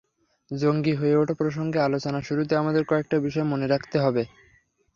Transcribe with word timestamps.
জঙ্গি 0.51 0.93
হয়ে 0.95 1.15
ওঠা 1.15 1.33
প্রসঙ্গে 1.33 1.79
আলোচনার 1.79 2.23
শুরুতে 2.23 2.53
আমাদের 2.55 2.83
কয়েকটা 2.85 3.17
বিষয় 3.19 3.47
মনে 3.51 3.65
রাখতে 3.67 3.97
হবে। 3.99 4.23